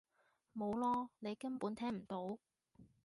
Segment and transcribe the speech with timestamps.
[0.55, 1.09] 冇囉！
[1.19, 2.39] 你根本聽唔到！